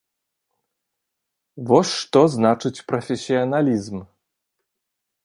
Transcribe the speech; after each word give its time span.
Вось 1.71 1.93
што 2.01 2.19
значыць 2.37 2.83
прафесіяналізм. 2.93 3.95